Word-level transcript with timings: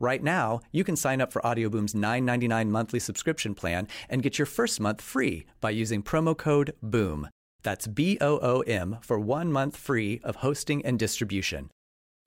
Right 0.00 0.22
now, 0.22 0.60
you 0.72 0.82
can 0.82 0.96
sign 0.96 1.20
up 1.20 1.30
for 1.30 1.44
Audioboom's 1.44 1.92
$9.99 1.92 2.68
monthly 2.68 2.98
subscription 2.98 3.54
plan 3.54 3.86
and 4.08 4.22
get 4.22 4.38
your 4.38 4.46
first 4.46 4.80
month 4.80 5.02
free 5.02 5.44
by 5.60 5.70
using 5.70 6.02
promo 6.02 6.34
code 6.34 6.74
BOOM. 6.82 7.28
That's 7.62 7.86
B 7.86 8.16
O 8.22 8.38
O 8.42 8.60
M 8.62 8.96
for 9.02 9.20
one 9.20 9.52
month 9.52 9.76
free 9.76 10.20
of 10.24 10.36
hosting 10.36 10.82
and 10.86 10.98
distribution. 10.98 11.68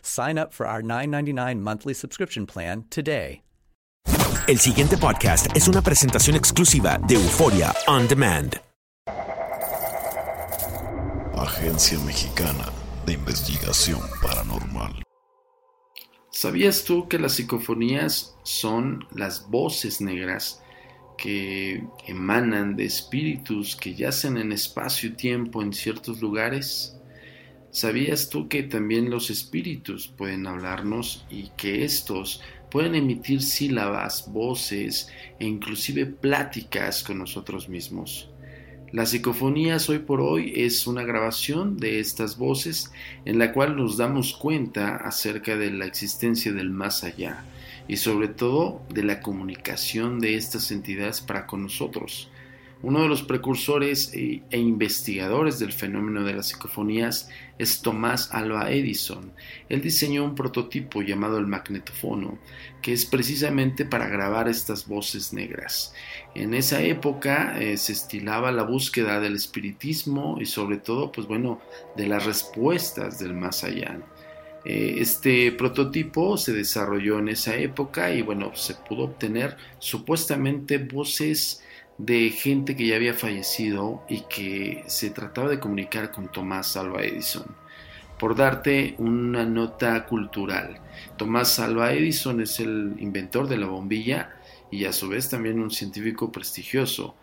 Sign 0.03 0.37
up 0.37 0.53
for 0.53 0.67
our 0.67 0.83
$9.99 0.83 1.59
monthly 1.61 1.95
subscription 1.95 2.45
plan 2.45 2.85
today. 2.91 3.41
El 4.47 4.59
siguiente 4.59 4.97
podcast 4.97 5.47
es 5.55 5.67
una 5.69 5.81
presentación 5.81 6.35
exclusiva 6.35 6.99
de 7.07 7.15
Euforia 7.15 7.73
On 7.87 8.05
Demand. 8.07 8.59
Agencia 11.35 11.97
Mexicana 11.99 12.69
de 13.05 13.13
Investigación 13.13 14.01
Paranormal. 14.21 15.01
¿Sabías 16.35 16.83
tú 16.83 17.07
que 17.07 17.19
las 17.19 17.33
psicofonías 17.33 18.35
son 18.41 19.05
las 19.13 19.47
voces 19.51 20.01
negras 20.01 20.63
que 21.15 21.83
emanan 22.07 22.75
de 22.75 22.85
espíritus 22.85 23.75
que 23.75 23.93
yacen 23.93 24.37
en 24.37 24.51
espacio 24.51 25.09
y 25.09 25.13
tiempo 25.13 25.61
en 25.61 25.71
ciertos 25.73 26.23
lugares? 26.23 26.97
¿Sabías 27.69 28.29
tú 28.29 28.49
que 28.49 28.63
también 28.63 29.11
los 29.11 29.29
espíritus 29.29 30.07
pueden 30.07 30.47
hablarnos 30.47 31.23
y 31.29 31.49
que 31.55 31.85
estos 31.85 32.41
pueden 32.71 32.95
emitir 32.95 33.43
sílabas, 33.43 34.25
voces 34.33 35.09
e 35.39 35.45
inclusive 35.45 36.07
pláticas 36.07 37.03
con 37.03 37.19
nosotros 37.19 37.69
mismos? 37.69 38.32
Las 38.93 39.09
psicofonías 39.09 39.89
hoy 39.89 39.97
por 39.97 40.21
hoy 40.21 40.53
es 40.55 40.85
una 40.85 41.01
grabación 41.01 41.77
de 41.77 41.99
estas 41.99 42.37
voces 42.37 42.91
en 43.25 43.39
la 43.39 43.51
cual 43.51 43.75
nos 43.75 43.97
damos 43.97 44.35
cuenta 44.35 44.97
acerca 44.97 45.57
de 45.57 45.71
la 45.71 45.85
existencia 45.85 46.53
del 46.53 46.69
más 46.69 47.03
allá 47.03 47.43
y 47.87 47.97
sobre 47.97 48.27
todo 48.27 48.83
de 48.93 49.01
la 49.01 49.19
comunicación 49.19 50.19
de 50.19 50.35
estas 50.35 50.69
entidades 50.69 51.21
para 51.21 51.47
con 51.47 51.63
nosotros. 51.63 52.29
Uno 52.83 53.01
de 53.01 53.07
los 53.07 53.23
precursores 53.23 54.13
e, 54.13 54.43
e 54.49 54.59
investigadores 54.59 55.57
del 55.57 55.71
fenómeno 55.71 56.25
de 56.25 56.33
las 56.33 56.49
psicofonías 56.49 57.29
es 57.57 57.81
Tomás 57.81 58.33
Alva 58.33 58.71
Edison. 58.71 59.31
Él 59.69 59.81
diseñó 59.81 60.25
un 60.25 60.35
prototipo 60.35 61.01
llamado 61.01 61.37
el 61.37 61.47
magnetofono, 61.47 62.37
que 62.81 62.91
es 62.91 63.05
precisamente 63.05 63.85
para 63.85 64.09
grabar 64.09 64.49
estas 64.49 64.85
voces 64.85 65.31
negras. 65.31 65.93
En 66.35 66.53
esa 66.53 66.83
época 66.83 67.57
eh, 67.57 67.77
se 67.77 67.93
estilaba 67.93 68.51
la 68.51 68.63
búsqueda 68.63 69.21
del 69.21 69.35
espiritismo 69.35 70.35
y 70.41 70.45
sobre 70.45 70.75
todo, 70.75 71.09
pues 71.09 71.25
bueno, 71.25 71.61
de 71.95 72.07
las 72.07 72.25
respuestas 72.25 73.17
del 73.17 73.33
más 73.33 73.63
allá. 73.63 73.97
Eh, 74.65 74.95
este 74.97 75.53
prototipo 75.53 76.35
se 76.35 76.51
desarrolló 76.51 77.19
en 77.19 77.29
esa 77.29 77.55
época 77.55 78.13
y 78.13 78.21
bueno, 78.21 78.53
se 78.55 78.75
pudo 78.75 79.03
obtener 79.05 79.55
supuestamente 79.79 80.79
voces 80.79 81.63
de 81.97 82.29
gente 82.31 82.75
que 82.75 82.87
ya 82.87 82.95
había 82.95 83.13
fallecido 83.13 84.03
y 84.09 84.21
que 84.21 84.83
se 84.87 85.09
trataba 85.09 85.49
de 85.49 85.59
comunicar 85.59 86.11
con 86.11 86.31
Tomás 86.31 86.75
Alva 86.75 87.03
Edison. 87.03 87.45
Por 88.19 88.35
darte 88.35 88.95
una 88.97 89.45
nota 89.45 90.05
cultural, 90.05 90.79
Tomás 91.17 91.59
Alva 91.59 91.93
Edison 91.93 92.41
es 92.41 92.59
el 92.59 92.95
inventor 92.99 93.47
de 93.47 93.57
la 93.57 93.67
bombilla 93.67 94.35
y 94.71 94.85
a 94.85 94.93
su 94.93 95.09
vez 95.09 95.29
también 95.29 95.59
un 95.59 95.71
científico 95.71 96.31
prestigioso. 96.31 97.15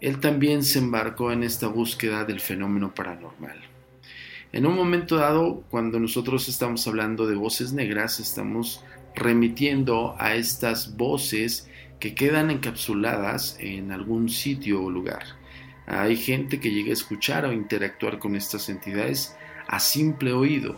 Él 0.00 0.20
también 0.20 0.62
se 0.62 0.78
embarcó 0.78 1.32
en 1.32 1.42
esta 1.42 1.68
búsqueda 1.68 2.24
del 2.24 2.40
fenómeno 2.40 2.94
paranormal. 2.94 3.58
En 4.52 4.66
un 4.66 4.74
momento 4.74 5.16
dado, 5.16 5.62
cuando 5.70 6.00
nosotros 6.00 6.48
estamos 6.48 6.86
hablando 6.88 7.26
de 7.26 7.36
voces 7.36 7.72
negras, 7.72 8.18
estamos 8.18 8.82
remitiendo 9.14 10.14
a 10.18 10.34
estas 10.34 10.96
voces 10.96 11.68
que 12.00 12.14
quedan 12.14 12.50
encapsuladas 12.50 13.56
en 13.60 13.92
algún 13.92 14.28
sitio 14.28 14.82
o 14.82 14.90
lugar. 14.90 15.24
Hay 15.86 16.16
gente 16.16 16.60
que 16.60 16.70
llega 16.70 16.90
a 16.90 16.92
escuchar 16.92 17.44
o 17.44 17.52
interactuar 17.52 18.18
con 18.18 18.36
estas 18.36 18.68
entidades 18.68 19.34
a 19.66 19.80
simple 19.80 20.32
oído, 20.32 20.76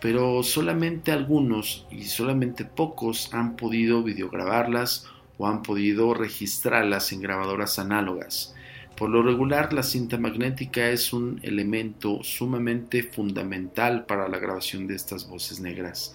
pero 0.00 0.42
solamente 0.42 1.12
algunos 1.12 1.86
y 1.90 2.04
solamente 2.04 2.64
pocos 2.64 3.32
han 3.32 3.56
podido 3.56 4.02
videograbarlas 4.02 5.06
o 5.38 5.46
han 5.46 5.62
podido 5.62 6.14
registrarlas 6.14 7.12
en 7.12 7.22
grabadoras 7.22 7.78
análogas. 7.78 8.54
Por 8.96 9.08
lo 9.08 9.22
regular, 9.22 9.72
la 9.72 9.82
cinta 9.82 10.18
magnética 10.18 10.90
es 10.90 11.14
un 11.14 11.40
elemento 11.42 12.22
sumamente 12.22 13.02
fundamental 13.02 14.04
para 14.04 14.28
la 14.28 14.38
grabación 14.38 14.86
de 14.86 14.96
estas 14.96 15.26
voces 15.26 15.58
negras. 15.58 16.14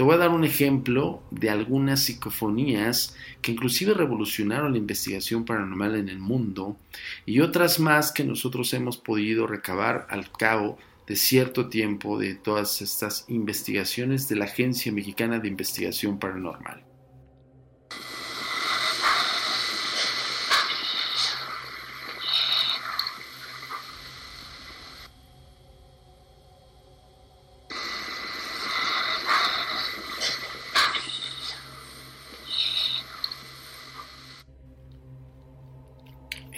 Te 0.00 0.04
voy 0.04 0.14
a 0.14 0.16
dar 0.16 0.30
un 0.30 0.44
ejemplo 0.44 1.22
de 1.30 1.50
algunas 1.50 2.00
psicofonías 2.00 3.14
que 3.42 3.52
inclusive 3.52 3.92
revolucionaron 3.92 4.72
la 4.72 4.78
investigación 4.78 5.44
paranormal 5.44 5.94
en 5.94 6.08
el 6.08 6.18
mundo 6.18 6.78
y 7.26 7.40
otras 7.40 7.78
más 7.78 8.10
que 8.10 8.24
nosotros 8.24 8.72
hemos 8.72 8.96
podido 8.96 9.46
recabar 9.46 10.06
al 10.08 10.32
cabo 10.32 10.78
de 11.06 11.16
cierto 11.16 11.68
tiempo 11.68 12.18
de 12.18 12.34
todas 12.34 12.80
estas 12.80 13.26
investigaciones 13.28 14.26
de 14.26 14.36
la 14.36 14.46
Agencia 14.46 14.90
Mexicana 14.90 15.38
de 15.38 15.48
Investigación 15.48 16.18
Paranormal. 16.18 16.89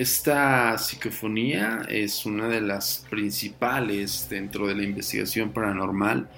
Esta 0.02 0.76
psicofonía 0.78 1.82
es 1.88 2.26
una 2.26 2.48
de 2.48 2.60
las 2.60 3.06
principales 3.08 4.26
dentro 4.28 4.66
de 4.66 4.74
la 4.74 4.82
investigación 4.82 5.52
paranormal, 5.52 6.28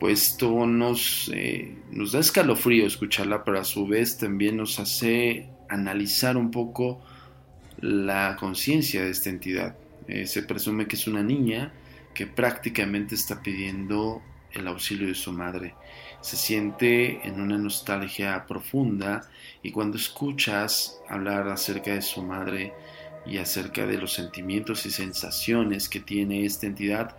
pues 0.00 0.30
esto 0.30 0.66
nos, 0.66 1.30
eh, 1.34 1.76
nos 1.90 2.12
da 2.12 2.20
escalofrío 2.20 2.86
escucharla, 2.86 3.44
pero 3.44 3.60
a 3.60 3.64
su 3.64 3.86
vez 3.86 4.16
también 4.16 4.56
nos 4.56 4.80
hace 4.80 5.50
analizar 5.68 6.38
un 6.38 6.50
poco 6.50 7.02
la 7.78 8.36
conciencia 8.40 9.04
de 9.04 9.10
esta 9.10 9.28
entidad. 9.28 9.76
Eh, 10.08 10.26
se 10.26 10.42
presume 10.42 10.86
que 10.86 10.96
es 10.96 11.06
una 11.06 11.22
niña 11.22 11.74
que 12.14 12.26
prácticamente 12.26 13.16
está 13.16 13.42
pidiendo 13.42 14.22
el 14.54 14.68
auxilio 14.68 15.08
de 15.08 15.14
su 15.14 15.32
madre. 15.32 15.74
Se 16.20 16.36
siente 16.36 17.26
en 17.26 17.40
una 17.40 17.58
nostalgia 17.58 18.44
profunda 18.46 19.28
y 19.62 19.70
cuando 19.70 19.96
escuchas 19.96 20.98
hablar 21.08 21.48
acerca 21.48 21.94
de 21.94 22.02
su 22.02 22.22
madre, 22.22 22.72
y 23.26 23.38
acerca 23.38 23.86
de 23.86 23.98
los 23.98 24.12
sentimientos 24.12 24.84
y 24.86 24.90
sensaciones 24.90 25.88
que 25.88 26.00
tiene 26.00 26.44
esta 26.44 26.66
entidad, 26.66 27.16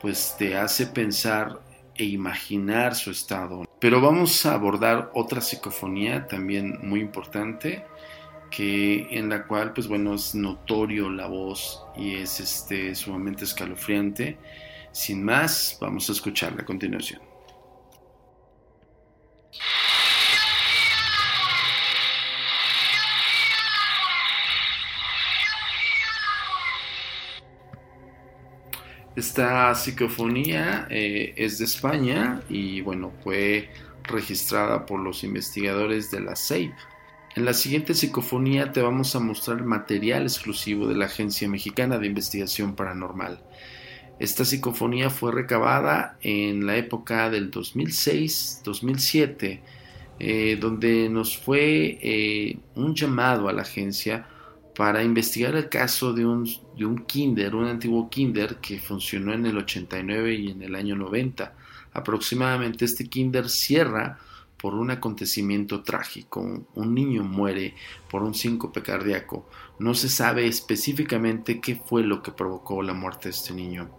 pues 0.00 0.36
te 0.38 0.56
hace 0.56 0.86
pensar 0.86 1.60
e 1.96 2.04
imaginar 2.04 2.94
su 2.94 3.10
estado. 3.10 3.68
Pero 3.78 4.00
vamos 4.00 4.46
a 4.46 4.54
abordar 4.54 5.10
otra 5.14 5.40
psicofonía 5.40 6.26
también 6.28 6.78
muy 6.82 7.00
importante 7.00 7.84
que 8.50 9.06
en 9.10 9.28
la 9.28 9.46
cual 9.46 9.72
pues 9.72 9.86
bueno 9.86 10.14
es 10.14 10.34
notorio 10.34 11.08
la 11.08 11.28
voz 11.28 11.84
y 11.96 12.16
es 12.16 12.40
este 12.40 12.94
sumamente 12.94 13.44
escalofriante. 13.44 14.38
Sin 14.92 15.24
más, 15.24 15.78
vamos 15.80 16.08
a 16.08 16.12
escucharla 16.12 16.62
a 16.62 16.64
continuación. 16.64 17.20
Esta 29.16 29.74
psicofonía 29.74 30.86
eh, 30.88 31.34
es 31.36 31.58
de 31.58 31.64
España 31.66 32.40
y 32.48 32.80
bueno, 32.80 33.12
fue 33.22 33.68
registrada 34.04 34.86
por 34.86 35.00
los 35.00 35.24
investigadores 35.24 36.10
de 36.10 36.20
la 36.20 36.36
SEIP. 36.36 36.72
En 37.36 37.44
la 37.44 37.52
siguiente 37.52 37.94
psicofonía 37.94 38.72
te 38.72 38.80
vamos 38.80 39.14
a 39.14 39.20
mostrar 39.20 39.62
material 39.62 40.22
exclusivo 40.22 40.88
de 40.88 40.96
la 40.96 41.04
Agencia 41.04 41.48
Mexicana 41.48 41.98
de 41.98 42.06
Investigación 42.06 42.74
Paranormal. 42.74 43.42
Esta 44.20 44.44
psicofonía 44.44 45.08
fue 45.08 45.32
recabada 45.32 46.18
en 46.20 46.66
la 46.66 46.76
época 46.76 47.30
del 47.30 47.50
2006-2007, 47.50 49.60
eh, 50.18 50.58
donde 50.60 51.08
nos 51.08 51.38
fue 51.38 51.98
eh, 52.02 52.58
un 52.74 52.94
llamado 52.94 53.48
a 53.48 53.54
la 53.54 53.62
agencia 53.62 54.26
para 54.76 55.02
investigar 55.02 55.56
el 55.56 55.70
caso 55.70 56.12
de 56.12 56.26
un, 56.26 56.46
de 56.76 56.84
un 56.84 57.06
kinder, 57.06 57.54
un 57.54 57.66
antiguo 57.66 58.10
kinder 58.10 58.56
que 58.56 58.78
funcionó 58.78 59.32
en 59.32 59.46
el 59.46 59.56
89 59.56 60.34
y 60.34 60.50
en 60.50 60.60
el 60.60 60.74
año 60.74 60.96
90. 60.96 61.54
Aproximadamente 61.94 62.84
este 62.84 63.08
kinder 63.08 63.48
cierra 63.48 64.18
por 64.60 64.74
un 64.74 64.90
acontecimiento 64.90 65.82
trágico. 65.82 66.66
Un 66.74 66.94
niño 66.94 67.24
muere 67.24 67.74
por 68.10 68.22
un 68.22 68.34
síncope 68.34 68.82
cardíaco. 68.82 69.48
No 69.78 69.94
se 69.94 70.08
sabe 70.08 70.46
específicamente 70.46 71.60
qué 71.60 71.76
fue 71.76 72.02
lo 72.02 72.22
que 72.22 72.32
provocó 72.32 72.82
la 72.82 72.92
muerte 72.92 73.28
de 73.28 73.34
este 73.34 73.54
niño. 73.54 73.90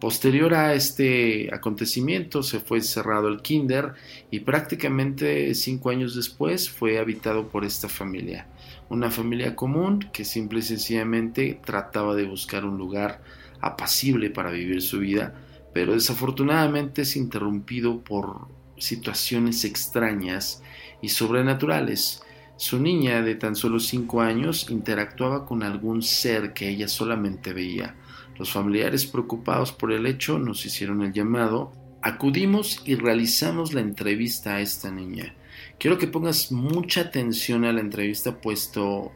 Posterior 0.00 0.52
a 0.52 0.74
este 0.74 1.48
acontecimiento 1.54 2.42
se 2.42 2.60
fue 2.60 2.82
cerrado 2.82 3.28
el 3.28 3.40
kinder 3.40 3.94
y 4.30 4.40
prácticamente 4.40 5.54
cinco 5.54 5.88
años 5.88 6.14
después 6.14 6.68
fue 6.68 6.98
habitado 6.98 7.48
por 7.48 7.64
esta 7.64 7.88
familia. 7.88 8.46
Una 8.90 9.10
familia 9.10 9.56
común 9.56 10.10
que 10.12 10.26
simple 10.26 10.58
y 10.58 10.62
sencillamente 10.62 11.58
trataba 11.64 12.14
de 12.14 12.24
buscar 12.24 12.66
un 12.66 12.76
lugar 12.76 13.22
apacible 13.62 14.28
para 14.28 14.50
vivir 14.50 14.82
su 14.82 14.98
vida, 14.98 15.34
pero 15.72 15.94
desafortunadamente 15.94 17.02
es 17.02 17.16
interrumpido 17.16 18.04
por 18.04 18.48
situaciones 18.78 19.64
extrañas 19.64 20.62
y 21.00 21.08
sobrenaturales. 21.08 22.22
Su 22.56 22.80
niña 22.80 23.22
de 23.22 23.34
tan 23.34 23.54
solo 23.54 23.80
cinco 23.80 24.20
años 24.20 24.70
interactuaba 24.70 25.44
con 25.44 25.62
algún 25.62 26.02
ser 26.02 26.52
que 26.52 26.68
ella 26.68 26.88
solamente 26.88 27.52
veía. 27.52 27.96
Los 28.38 28.52
familiares 28.52 29.06
preocupados 29.06 29.72
por 29.72 29.92
el 29.92 30.06
hecho 30.06 30.38
nos 30.38 30.64
hicieron 30.64 31.02
el 31.02 31.12
llamado. 31.12 31.72
Acudimos 32.02 32.82
y 32.84 32.94
realizamos 32.94 33.74
la 33.74 33.80
entrevista 33.80 34.56
a 34.56 34.60
esta 34.60 34.90
niña. 34.90 35.34
Quiero 35.78 35.98
que 35.98 36.06
pongas 36.06 36.52
mucha 36.52 37.02
atención 37.02 37.64
a 37.64 37.72
la 37.72 37.80
entrevista 37.80 38.40
puesto 38.40 39.12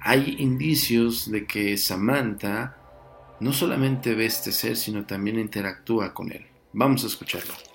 hay 0.00 0.36
indicios 0.38 1.30
de 1.30 1.46
que 1.46 1.76
Samantha 1.76 2.76
no 3.40 3.52
solamente 3.52 4.14
ve 4.14 4.26
este 4.26 4.52
ser, 4.52 4.76
sino 4.76 5.04
también 5.06 5.38
interactúa 5.38 6.14
con 6.14 6.32
él. 6.32 6.46
Vamos 6.72 7.04
a 7.04 7.08
escucharlo. 7.08 7.67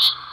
Watson. 0.00 0.29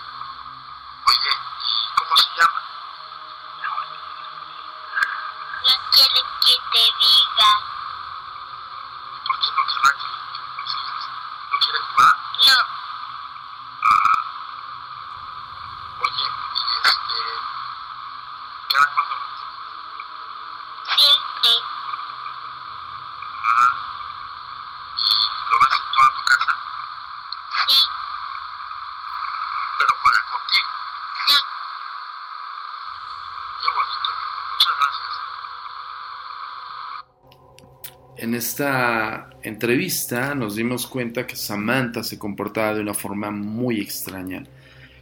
En 38.28 38.36
esta 38.36 39.30
entrevista 39.42 40.36
nos 40.36 40.58
dimos 40.58 40.86
cuenta 40.86 41.26
que 41.26 41.38
Samantha 41.38 42.04
se 42.04 42.20
comportaba 42.20 42.74
de 42.74 42.82
una 42.82 42.94
forma 42.94 43.32
muy 43.32 43.80
extraña. 43.80 44.44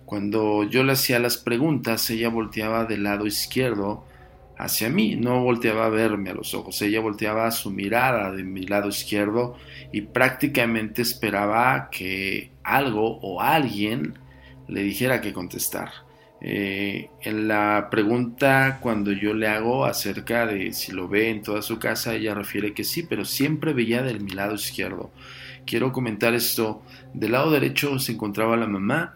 Cuando 0.05 0.63
yo 0.63 0.83
le 0.83 0.91
hacía 0.91 1.17
las 1.17 1.37
preguntas, 1.37 2.07
ella 2.11 2.29
volteaba 2.29 2.85
del 2.85 3.01
lado 3.01 3.25
izquierdo 3.25 4.05
hacia 4.59 4.89
mí, 4.89 5.15
no 5.15 5.41
volteaba 5.41 5.87
a 5.87 5.89
verme 5.89 6.29
a 6.29 6.35
los 6.35 6.53
ojos, 6.53 6.79
ella 6.83 6.99
volteaba 6.99 7.49
su 7.49 7.71
mirada 7.71 8.31
de 8.31 8.43
mi 8.43 8.61
lado 8.67 8.89
izquierdo 8.89 9.57
y 9.91 10.01
prácticamente 10.01 11.01
esperaba 11.01 11.89
que 11.89 12.51
algo 12.61 13.17
o 13.21 13.41
alguien 13.41 14.19
le 14.67 14.83
dijera 14.83 15.19
que 15.19 15.33
contestar. 15.33 15.89
Eh, 16.47 17.09
en 17.21 17.47
la 17.47 17.87
pregunta 17.89 18.77
cuando 18.79 19.11
yo 19.11 19.33
le 19.33 19.47
hago 19.47 19.83
acerca 19.83 20.45
de 20.45 20.73
si 20.73 20.91
lo 20.91 21.07
ve 21.07 21.31
en 21.31 21.41
toda 21.41 21.63
su 21.63 21.79
casa, 21.79 22.13
ella 22.13 22.35
refiere 22.35 22.75
que 22.75 22.83
sí, 22.83 23.01
pero 23.01 23.25
siempre 23.25 23.73
veía 23.73 24.03
del 24.03 24.21
mi 24.21 24.29
lado 24.29 24.53
izquierdo. 24.53 25.09
Quiero 25.65 25.91
comentar 25.91 26.35
esto. 26.35 26.83
Del 27.15 27.31
lado 27.31 27.49
derecho 27.49 27.97
se 27.97 28.11
encontraba 28.11 28.57
la 28.57 28.67
mamá, 28.67 29.15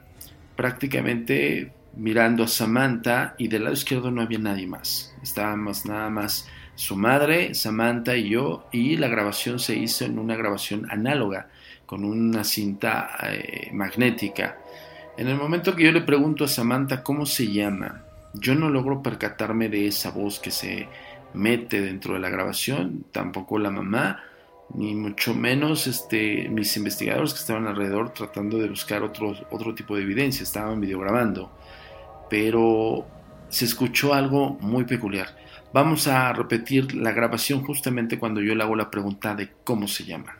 prácticamente 0.56 1.72
mirando 1.96 2.46
a 2.46 2.48
Samantha, 2.48 3.36
y 3.38 3.48
del 3.48 3.66
lado 3.66 3.76
izquierdo 3.76 4.10
no 4.10 4.24
había 4.24 4.40
nadie 4.40 4.66
más. 4.66 5.14
Estábamos 5.22 5.86
nada 5.86 6.10
más 6.10 6.48
su 6.74 6.96
madre, 6.96 7.54
Samantha 7.54 8.18
y 8.18 8.30
yo, 8.30 8.68
y 8.72 8.98
la 8.98 9.08
grabación 9.08 9.60
se 9.60 9.76
hizo 9.76 10.04
en 10.04 10.18
una 10.18 10.36
grabación 10.36 10.90
análoga, 10.90 11.50
con 11.86 12.04
una 12.04 12.44
cinta 12.44 13.12
eh, 13.22 13.70
magnética. 13.72 14.58
En 15.20 15.28
el 15.28 15.36
momento 15.36 15.76
que 15.76 15.84
yo 15.84 15.92
le 15.92 16.00
pregunto 16.00 16.46
a 16.46 16.48
Samantha 16.48 17.04
cómo 17.04 17.26
se 17.26 17.52
llama, 17.52 18.06
yo 18.36 18.56
no 18.56 18.70
logro 18.70 19.04
percatarme 19.04 19.68
de 19.68 19.86
esa 19.86 20.12
voz 20.12 20.40
que 20.40 20.50
se 20.50 20.88
mete 21.34 21.82
dentro 21.82 22.14
de 22.14 22.22
la 22.22 22.30
grabación, 22.30 23.04
tampoco 23.12 23.60
la 23.60 23.70
mamá, 23.70 24.24
ni 24.74 24.96
mucho 24.96 25.36
menos 25.36 25.88
este, 25.88 26.48
mis 26.48 26.78
investigadores 26.78 27.34
que 27.34 27.42
estaban 27.42 27.68
alrededor 27.68 28.14
tratando 28.14 28.60
de 28.60 28.70
buscar 28.70 29.04
otro, 29.04 29.36
otro 29.52 29.76
tipo 29.76 29.94
de 29.98 30.04
evidencia, 30.04 30.44
estaban 30.44 30.80
videograbando, 30.80 31.52
pero 32.30 33.06
se 33.50 33.66
escuchó 33.66 34.14
algo 34.14 34.58
muy 34.62 34.86
peculiar. 34.86 35.36
Vamos 35.74 36.08
a 36.08 36.32
repetir 36.32 36.96
la 36.96 37.12
grabación 37.12 37.66
justamente 37.66 38.18
cuando 38.18 38.40
yo 38.40 38.56
le 38.56 38.64
hago 38.64 38.78
la 38.78 38.90
pregunta 38.90 39.36
de 39.36 39.50
cómo 39.66 39.86
se 39.90 40.06
llama. 40.06 40.39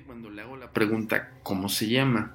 Cuando 0.00 0.30
le 0.30 0.42
hago 0.42 0.56
la 0.56 0.70
pregunta 0.72 1.30
¿cómo 1.42 1.68
se 1.68 1.88
llama? 1.88 2.32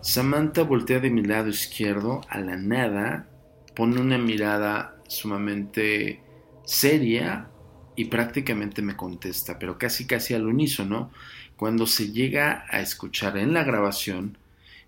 Samantha 0.00 0.62
voltea 0.62 1.00
de 1.00 1.10
mi 1.10 1.22
lado 1.22 1.48
izquierdo 1.48 2.20
a 2.28 2.38
la 2.38 2.56
nada, 2.56 3.26
pone 3.74 4.00
una 4.00 4.18
mirada 4.18 4.96
sumamente 5.08 6.20
seria 6.64 7.48
y 7.96 8.06
prácticamente 8.06 8.82
me 8.82 8.96
contesta, 8.96 9.58
pero 9.58 9.78
casi 9.78 10.06
casi 10.06 10.34
al 10.34 10.46
unísono, 10.46 11.10
cuando 11.56 11.86
se 11.86 12.12
llega 12.12 12.66
a 12.70 12.80
escuchar 12.80 13.38
en 13.38 13.54
la 13.54 13.64
grabación, 13.64 14.36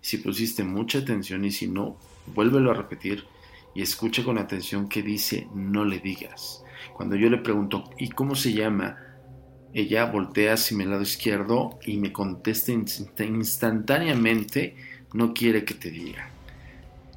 si 0.01 0.17
pusiste 0.17 0.63
mucha 0.63 0.99
atención 0.99 1.43
y 1.43 1.51
si 1.51 1.67
no, 1.67 1.97
vuélvelo 2.33 2.71
a 2.71 2.75
repetir 2.75 3.25
y 3.73 3.81
escucha 3.81 4.23
con 4.23 4.37
atención 4.37 4.87
que 4.87 5.01
dice 5.01 5.47
no 5.53 5.85
le 5.85 5.99
digas. 5.99 6.63
Cuando 6.93 7.15
yo 7.15 7.29
le 7.29 7.37
pregunto 7.37 7.89
¿y 7.97 8.09
cómo 8.09 8.35
se 8.35 8.53
llama? 8.53 8.97
Ella 9.73 10.05
voltea 10.05 10.53
hacia 10.53 10.77
mi 10.77 10.85
lado 10.85 11.01
izquierdo 11.01 11.79
y 11.85 11.97
me 11.97 12.11
contesta 12.11 12.71
instantáneamente, 12.71 14.75
no 15.13 15.33
quiere 15.33 15.63
que 15.63 15.75
te 15.75 15.91
diga. 15.91 16.29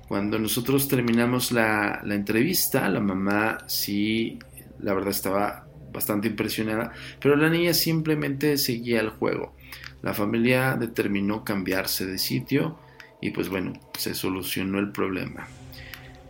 Cuando 0.09 0.39
nosotros 0.39 0.89
terminamos 0.89 1.53
la, 1.53 2.03
entrevista, 2.05 2.89
la 2.91 3.01
mamá 3.01 3.65
sí, 3.67 4.39
la 4.81 4.93
verdad 4.93 5.11
estaba 5.11 5.62
bastante 5.93 6.29
impresionada, 6.29 6.93
pero 7.21 7.37
la 7.37 7.49
niña 7.49 7.75
simplemente 7.75 8.57
seguía 8.59 9.01
el 9.01 9.11
juego. 9.11 9.55
La 10.03 10.15
familia 10.15 10.77
determinó 10.77 11.45
cambiarse 11.45 12.07
de 12.07 12.19
sitio 12.19 12.79
y 13.21 13.31
pues 13.31 13.49
bueno, 13.49 13.73
se 13.97 14.15
solucionó 14.15 14.79
el 14.79 14.91
problema. 14.91 15.47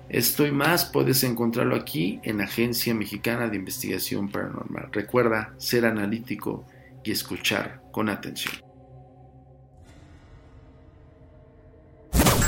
Esto 0.09 0.47
y 0.47 0.52
más 0.52 0.85
puedes 0.85 1.25
encontrarlo 1.25 1.75
aquí 1.75 2.21
en 2.23 2.42
Agencia 2.42 2.95
Mexicana 2.95 3.49
de 3.49 3.57
Investigación 3.57 4.28
Paranormal. 4.28 4.90
Recuerda 4.92 5.54
ser 5.57 5.87
analítico 5.87 6.66
y 7.02 7.12
escuchar 7.12 7.81
con 7.92 8.11
atención. 8.11 8.72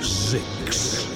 Zix. 0.00 1.06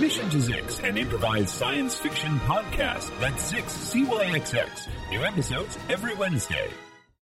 Mission 0.00 0.30
to 0.30 0.36
Zix, 0.38 0.82
an 0.88 0.96
improvised 0.96 1.48
science 1.48 1.96
fiction 1.96 2.38
podcast. 2.40 3.10
That's 3.20 3.52
Zix, 3.52 3.68
C-Y-X-X. 3.70 4.88
New 5.10 5.22
episodes 5.24 5.78
every 5.88 6.14
Wednesday. 6.14 6.68